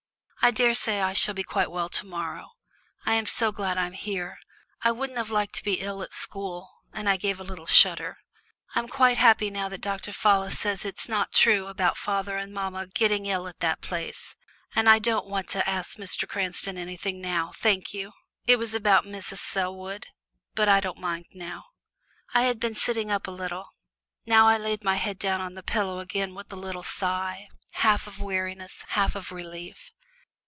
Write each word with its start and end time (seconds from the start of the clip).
"I 0.43 0.49
daresay 0.49 0.99
I 1.01 1.13
shall 1.13 1.35
be 1.35 1.43
quite 1.43 1.69
well 1.69 1.87
to 1.89 2.03
morrow. 2.05 2.53
I 3.05 3.13
am 3.13 3.27
so 3.27 3.51
glad 3.51 3.77
I'm 3.77 3.91
here 3.93 4.39
I 4.81 4.89
wouldn't 4.91 5.19
have 5.19 5.29
liked 5.29 5.53
to 5.57 5.63
be 5.63 5.75
ill 5.81 6.01
at 6.01 6.15
school," 6.15 6.81
and 6.91 7.07
I 7.07 7.15
gave 7.15 7.39
a 7.39 7.43
little 7.43 7.67
shudder. 7.67 8.17
"I'm 8.73 8.87
quite 8.87 9.17
happy 9.17 9.51
now 9.51 9.69
that 9.69 9.81
Dr. 9.81 10.11
Fallis 10.11 10.57
says 10.57 10.83
it's 10.83 11.07
not 11.07 11.31
true 11.31 11.67
about 11.67 11.95
father 11.95 12.37
and 12.37 12.51
mamma 12.51 12.87
getting 12.87 13.27
ill 13.27 13.47
at 13.47 13.59
that 13.59 13.81
place, 13.81 14.35
and 14.75 14.89
I 14.89 14.97
don't 14.97 15.27
want 15.27 15.47
to 15.49 15.69
ask 15.69 15.99
Mr. 15.99 16.27
Cranston 16.27 16.75
anything 16.75 17.21
now, 17.21 17.51
thank 17.57 17.93
you. 17.93 18.11
It 18.47 18.55
was 18.57 18.73
about 18.73 19.05
Mrs. 19.05 19.37
Selwood, 19.37 20.07
but 20.55 20.67
I 20.67 20.79
don't 20.79 20.97
mind 20.97 21.25
now." 21.35 21.65
I 22.33 22.41
had 22.45 22.59
been 22.59 22.73
sitting 22.75 23.11
up 23.11 23.27
a 23.27 23.31
little 23.31 23.69
now 24.25 24.47
I 24.47 24.57
laid 24.57 24.83
my 24.83 24.95
head 24.95 25.19
down 25.19 25.39
on 25.39 25.53
the 25.53 25.61
pillows 25.61 26.01
again 26.01 26.33
with 26.33 26.51
a 26.51 26.55
little 26.57 26.81
sigh, 26.83 27.47
half 27.73 28.07
of 28.07 28.19
weariness, 28.19 28.83
half 28.87 29.13
of 29.13 29.31
relief. 29.31 29.93